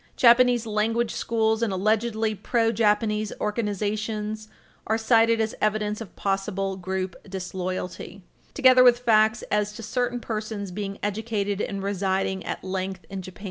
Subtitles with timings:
[0.01, 4.47] [Footnote 3/6] Japanese language schools and allegedly pro Japanese organizations
[4.87, 9.83] are cited as evidence of possible group disloyalty, [Footnote 3/7] together with facts as to
[9.83, 9.85] Page 323 U.
[9.85, 9.93] S.
[9.93, 13.39] 238 certain persons being educated and residing at length in Japan.